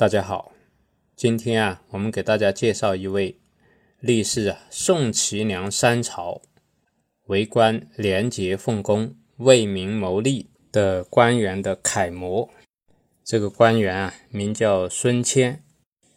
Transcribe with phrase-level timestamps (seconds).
[0.00, 0.52] 大家好，
[1.14, 3.38] 今天啊，我们给大家介绍一位
[3.98, 6.40] 历仕啊宋齐梁三朝，
[7.26, 12.48] 为官廉洁奉公、为民谋利的官员的楷模。
[13.22, 15.62] 这个官员啊，名叫孙谦。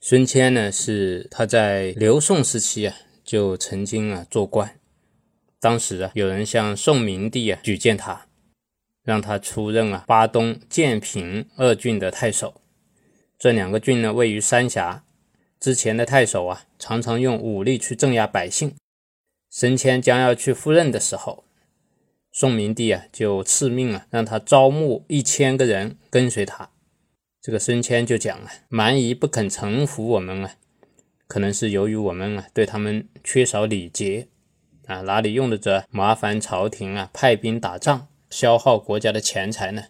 [0.00, 4.80] 孙谦呢，是他在刘宋时期啊，就曾经啊做官。
[5.60, 8.26] 当时啊，有人向宋明帝啊举荐他，
[9.02, 12.62] 让他出任啊巴东、建平二郡的太守。
[13.38, 15.04] 这两个郡呢，位于三峡。
[15.60, 18.74] 之前的太守啊，常常用武力去镇压百姓。
[19.50, 21.44] 孙谦将要去赴任的时候，
[22.30, 26.70] 宋明帝啊，就赐命啊，让他招募一千个人跟随他。
[27.40, 30.56] 这个孙谦就讲啊，蛮夷不肯臣服我们啊，
[31.26, 34.28] 可能是由于我们啊，对他们缺少礼节
[34.86, 39.84] 啊，哪里用得着麻烦朝廷啊，派兵打仗，消耗国家的钱财呢？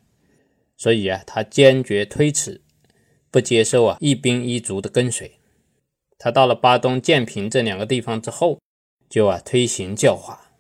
[0.77, 2.63] 所以啊，他坚决推辞。
[3.37, 5.39] 不接受啊，一兵一卒的跟随。
[6.17, 8.59] 他到了巴东、建平这两个地方之后，
[9.11, 10.53] 就啊推行教化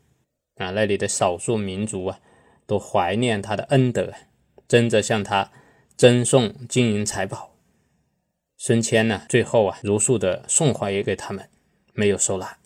[0.56, 2.20] 啊，那里的少数民族啊
[2.66, 4.12] 都怀念他的恩德，
[4.68, 5.50] 争着向他
[5.96, 7.56] 赠送金银财宝。
[8.58, 11.48] 孙谦呢，最后啊如数的送还也给他们，
[11.94, 12.58] 没有收纳。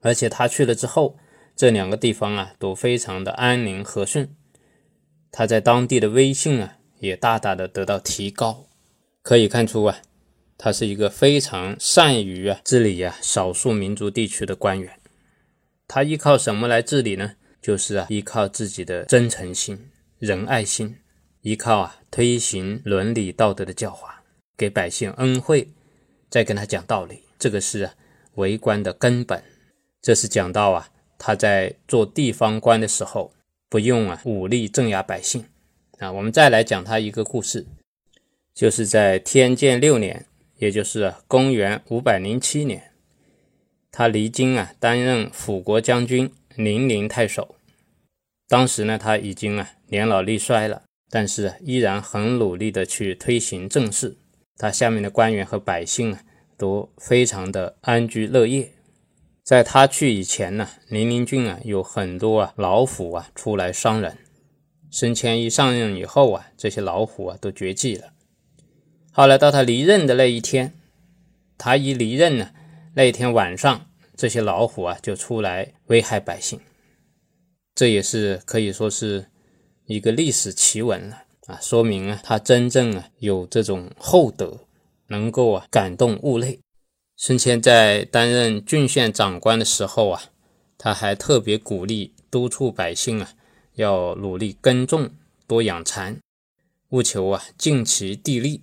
[0.00, 1.16] 而且他去了之后，
[1.54, 4.34] 这两个地方啊都非常的安宁和顺，
[5.30, 8.64] 他在当地的威信啊也大大的得到提高。
[9.28, 10.00] 可以看出啊，
[10.56, 14.98] 他是一个非常善于啊治理啊少数民族地区的官员。
[15.86, 17.34] 他依靠什么来治理呢？
[17.60, 20.96] 就是啊依靠自己的真诚心、仁爱心，
[21.42, 24.22] 依靠啊推行伦理道德的教化，
[24.56, 25.68] 给百姓恩惠，
[26.30, 27.20] 再跟他讲道理。
[27.38, 27.94] 这个是啊
[28.36, 29.44] 为官的根本。
[30.00, 30.88] 这是讲到啊
[31.18, 33.34] 他在做地方官的时候，
[33.68, 35.44] 不用啊武力镇压百姓
[35.98, 36.10] 啊。
[36.12, 37.66] 我们再来讲他一个故事。
[38.58, 40.26] 就是在天监六年，
[40.56, 42.90] 也就是公元五百零七年，
[43.92, 47.54] 他离京啊，担任辅国将军、零陵太守。
[48.48, 54.16] 当时呢，他已经啊年老力衰了，但是依然很努力的去推行政事。
[54.56, 56.20] 他下面的官员和百姓啊，
[56.56, 58.72] 都非常的安居乐业。
[59.44, 64.18] 在他去以前呢，零陵郡啊有很多啊老虎啊出来伤人。
[64.90, 68.14] 孙谦一上任以后啊，这些老虎啊都绝迹了。
[69.18, 70.74] 后来到他离任的那一天，
[71.58, 72.50] 他一离任呢，
[72.94, 76.60] 那一天晚上，这些老虎啊就出来危害百姓，
[77.74, 79.26] 这也是可以说是
[79.86, 84.60] 一个历史奇闻了啊，说明啊他真正啊有这种厚德，
[85.08, 86.60] 能够啊感动物类。
[87.16, 90.22] 孙谦在担任郡县长官的时候啊，
[90.78, 93.32] 他还特别鼓励督促百姓啊
[93.74, 95.10] 要努力耕种，
[95.48, 96.20] 多养蚕，
[96.90, 98.62] 务求啊尽其地利。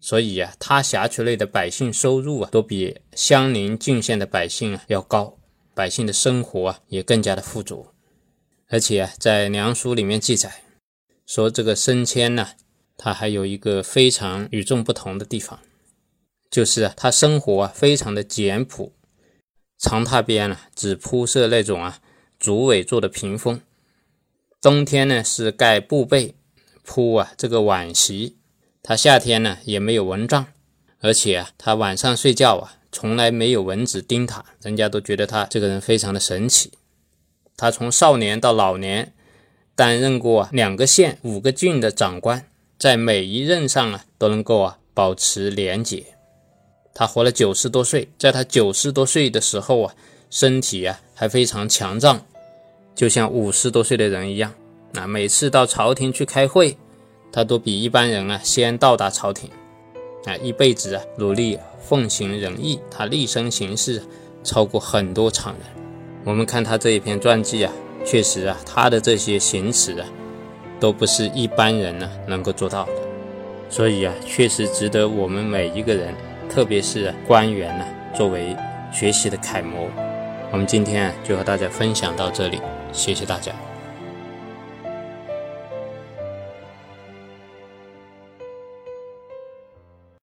[0.00, 5.38] 所以啊，他辖区内的百姓收入啊，都比相邻郡县的百姓啊要高，
[5.74, 7.88] 百姓的生活啊也更加的富足。
[8.68, 10.62] 而且，在《梁书》里面记载
[11.26, 12.50] 说，这个升迁呢，
[12.96, 15.58] 他还有一个非常与众不同的地方，
[16.48, 18.92] 就是啊，他生活啊非常的简朴，
[19.78, 22.00] 长榻边呢只铺设那种啊
[22.38, 23.60] 竹苇做的屏风，
[24.62, 26.36] 冬天呢是盖布被
[26.84, 28.37] 铺啊这个碗席。
[28.88, 30.46] 他夏天呢也没有蚊帐，
[31.02, 36.72] 而且啊，他晚上睡觉啊，从来没有蚊子叮他，人家都觉得他这个人非常的神奇。
[37.54, 39.12] 他从少年到老年，
[39.76, 42.46] 担任过两个县、五个郡的长官，
[42.78, 46.02] 在每一任上啊，都能够啊保持廉洁。
[46.94, 49.94] 他活了九十多岁，在他九十多岁的时候啊，
[50.30, 52.24] 身体啊还非常强壮，
[52.94, 54.54] 就像五十多岁的人一样。
[54.92, 56.78] 那每次到朝廷去开会。
[57.30, 59.50] 他都比一般人啊先到达朝廷，
[60.24, 64.02] 啊，一辈子啊努力奉行仁义，他立身行事
[64.42, 65.62] 超过很多常人。
[66.24, 67.72] 我们看他这一篇传记啊，
[68.04, 70.06] 确实啊，他的这些行持啊，
[70.80, 72.92] 都不是一般人呢能够做到的。
[73.70, 76.14] 所以啊，确实值得我们每一个人，
[76.48, 77.84] 特别是官员呢，
[78.16, 78.56] 作为
[78.92, 79.88] 学习的楷模。
[80.50, 82.60] 我们今天就和大家分享到这里，
[82.92, 83.52] 谢谢大家。